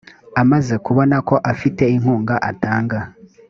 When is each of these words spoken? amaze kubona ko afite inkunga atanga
amaze 0.41 0.73
kubona 0.85 1.15
ko 1.27 1.35
afite 1.51 1.83
inkunga 1.95 2.35
atanga 2.49 2.99